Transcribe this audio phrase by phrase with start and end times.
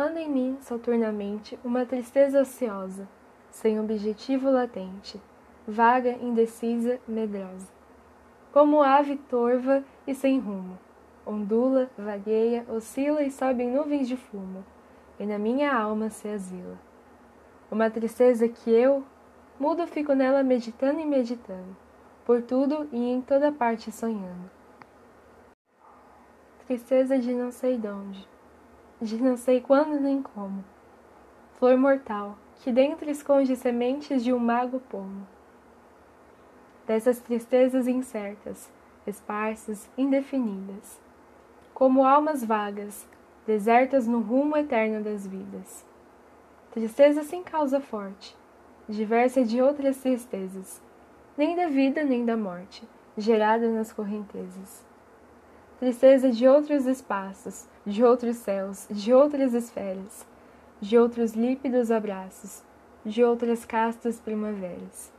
[0.00, 3.06] Anda em mim saturnamente uma tristeza ociosa,
[3.50, 5.20] sem objetivo latente,
[5.68, 7.68] vaga, indecisa, medrosa.
[8.50, 10.78] Como ave torva e sem rumo,
[11.26, 14.64] ondula, vagueia, oscila e sobe em nuvens de fumo,
[15.18, 16.78] e na minha alma se asila.
[17.70, 19.04] Uma tristeza que eu,
[19.58, 21.76] mudo fico nela meditando e meditando,
[22.24, 24.50] por tudo e em toda parte sonhando.
[26.66, 28.26] Tristeza de não sei donde,
[29.00, 30.62] de não sei quando nem como.
[31.58, 35.26] Flor mortal, que dentro esconde sementes de um mago pomo.
[36.86, 38.70] Dessas tristezas incertas,
[39.06, 41.00] esparsas, indefinidas,
[41.72, 43.08] como almas vagas,
[43.46, 45.84] desertas no rumo eterno das vidas.
[46.72, 48.36] Tristeza sem causa forte,
[48.88, 50.80] diversa de outras tristezas,
[51.36, 52.86] nem da vida nem da morte,
[53.16, 54.89] gerada nas correntezas.
[55.80, 60.26] Tristeza de outros espaços, de outros céus, de outras esferas,
[60.78, 62.62] de outros lípidos abraços,
[63.02, 65.10] de outras castas primaveras.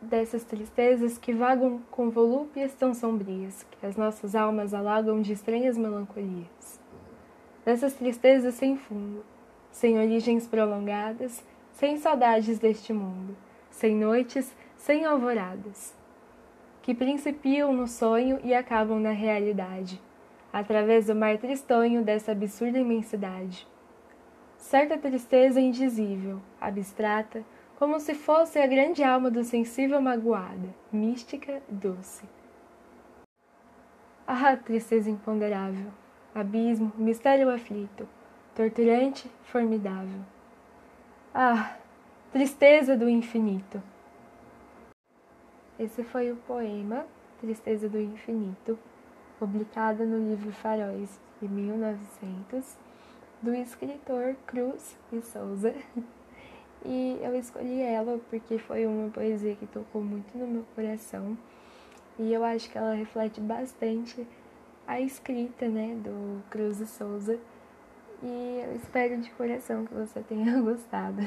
[0.00, 5.76] Dessas tristezas que vagam com volúpias tão sombrias, que as nossas almas alagam de estranhas
[5.76, 6.80] melancolias.
[7.66, 9.22] Dessas tristezas sem fundo,
[9.70, 13.36] sem origens prolongadas, sem saudades deste mundo,
[13.70, 15.94] sem noites, sem alvoradas,
[16.88, 20.00] que principiam no sonho e acabam na realidade,
[20.50, 23.68] através do mar tristonho dessa absurda imensidade.
[24.56, 27.44] Certa tristeza indizível, abstrata,
[27.78, 32.24] como se fosse a grande alma do sensível magoada, mística, doce.
[34.26, 35.90] Ah, tristeza imponderável,
[36.34, 38.08] abismo, mistério aflito,
[38.54, 40.22] torturante, formidável.
[41.34, 41.76] Ah,
[42.32, 43.82] tristeza do infinito.
[45.78, 47.06] Esse foi o poema
[47.40, 48.76] Tristeza do Infinito,
[49.38, 52.76] publicado no livro Faróis de 1900,
[53.40, 55.72] do escritor Cruz e Souza.
[56.84, 61.38] E eu escolhi ela porque foi uma poesia que tocou muito no meu coração.
[62.18, 64.26] E eu acho que ela reflete bastante
[64.86, 67.38] a escrita, né, do Cruz e Souza.
[68.22, 71.22] E eu espero de coração que você tenha gostado.